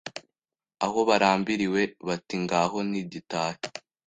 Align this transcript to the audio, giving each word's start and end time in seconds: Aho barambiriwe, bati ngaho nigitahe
Aho 0.85 0.99
barambiriwe, 1.09 1.81
bati 2.07 2.35
ngaho 2.43 2.77
nigitahe 2.89 3.59